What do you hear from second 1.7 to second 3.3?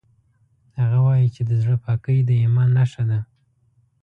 پاکۍ د ایمان نښه ده